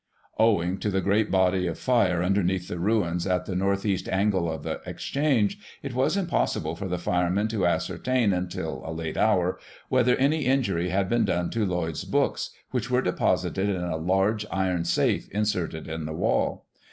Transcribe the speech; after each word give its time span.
"Owing 0.49 0.79
to 0.79 0.89
the 0.89 0.99
great 0.99 1.29
body 1.29 1.67
of 1.67 1.77
fire 1.77 2.23
underneath 2.23 2.67
the 2.67 2.79
ruins 2.79 3.27
at 3.27 3.45
the 3.45 3.55
north 3.55 3.85
east 3.85 4.09
angle 4.09 4.51
of 4.51 4.63
the 4.63 4.81
Exchange, 4.83 5.59
it 5.83 5.93
was 5.93 6.17
impossible 6.17 6.75
for 6.75 6.87
the 6.87 6.97
firemen 6.97 7.47
to 7.49 7.67
ascertain, 7.67 8.33
until 8.33 8.81
a 8.83 8.89
late 8.91 9.15
hour, 9.15 9.59
whether 9.89 10.15
any 10.15 10.45
injury 10.45 10.89
had 10.89 11.07
been 11.07 11.25
done 11.25 11.51
to 11.51 11.67
Lloyd's 11.67 12.03
books, 12.03 12.49
which 12.71 12.89
were 12.89 13.03
deposited 13.03 13.69
in 13.69 13.83
a 13.83 13.95
large 13.97 14.43
iron 14.49 14.85
safe 14.85 15.29
inserted 15.29 15.87
in 15.87 16.07
the 16.07 16.13
wall. 16.15 16.65